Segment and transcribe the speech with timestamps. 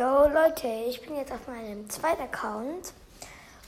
[0.00, 2.94] Jo Leute, ich bin jetzt auf meinem zweiten Account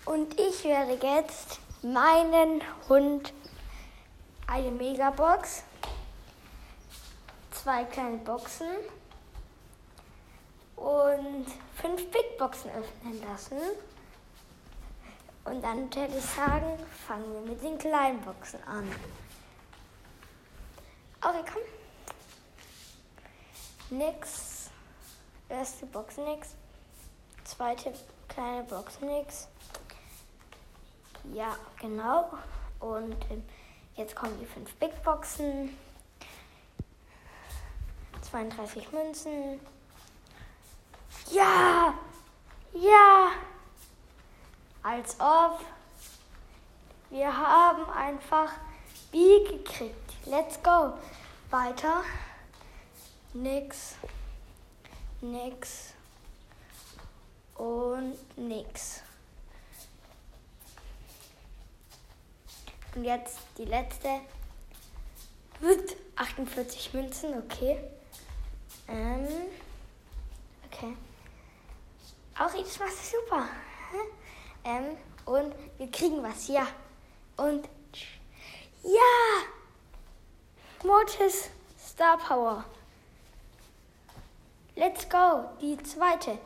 [0.07, 3.35] und ich werde jetzt meinen Hund
[4.47, 5.63] eine Megabox,
[7.50, 8.66] zwei kleine Boxen
[10.77, 11.45] und
[11.77, 13.59] fünf Big Boxen öffnen lassen.
[15.45, 18.91] Und dann würde ich sagen, fangen wir mit den kleinen Boxen an.
[21.21, 21.61] Okay, komm.
[23.99, 24.52] Nix.
[25.53, 26.55] Erste Box nix.
[27.45, 27.93] Zweite
[28.27, 29.49] kleine Box nix.
[31.35, 32.32] Ja, genau.
[32.80, 33.44] Und ähm,
[33.94, 35.77] jetzt kommen die fünf Big Boxen.
[38.22, 39.60] 32 Münzen.
[41.30, 41.92] Ja!
[42.72, 43.32] Ja!
[44.82, 45.60] Als ob.
[47.10, 48.55] Wir haben einfach
[49.10, 50.14] B gekriegt.
[50.24, 50.94] Let's go.
[51.50, 52.05] Weiter.
[53.34, 53.96] Nix.
[55.22, 55.94] Nix.
[57.54, 59.02] Und nix.
[62.97, 64.20] Und jetzt die letzte.
[65.60, 67.78] Wird 48 Münzen, okay.
[68.88, 69.28] Ähm,
[70.66, 70.97] okay.
[72.36, 73.48] Auch machst du super.
[74.64, 76.66] Ähm, und wir kriegen was, ja.
[77.36, 77.69] Und
[78.82, 79.42] ja!
[80.82, 82.64] Mortis Star Power.
[84.75, 86.39] Let's go, die zweite.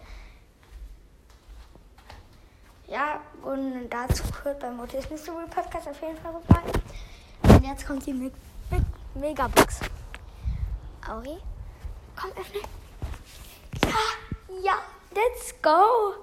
[2.89, 6.63] Ja, und dazu hört beim Mortis Mystery Podcast auf jeden Fall vorbei.
[7.43, 8.31] Und jetzt kommt die Me
[8.71, 9.81] Me Megabox.
[11.09, 11.39] Auri,
[12.17, 12.61] komm, öffne.
[13.85, 14.79] Ja, ja,
[15.15, 16.15] let's go.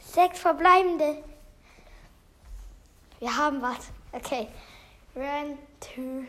[0.00, 1.22] Sechs verbleibende.
[3.20, 3.90] Wir haben was.
[4.12, 4.48] Okay.
[5.14, 6.26] One, two,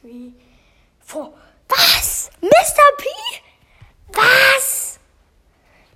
[0.00, 0.32] three,
[1.00, 1.32] four.
[1.68, 2.30] Was?
[2.40, 2.96] Mr.
[2.98, 3.06] P?
[4.12, 4.98] Was?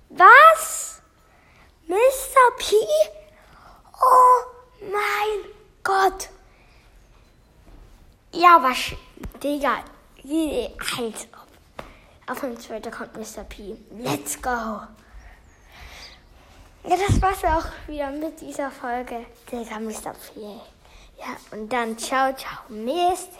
[0.09, 0.89] Was?
[2.69, 2.75] P?
[3.95, 5.51] Oh mein
[5.83, 6.29] Gott.
[8.31, 8.93] Ja, was?
[9.41, 9.83] Digga.
[10.23, 11.27] Halt.
[12.27, 13.43] Auf dem zweiten kommt Mr.
[13.45, 13.75] P.
[13.97, 14.49] Let's go.
[14.49, 14.87] Ja,
[16.83, 19.25] das war's auch wieder mit dieser Folge.
[19.51, 20.13] Digga, Mr.
[20.13, 20.41] P.
[21.17, 23.31] Ja, und dann ciao, ciao, Mist.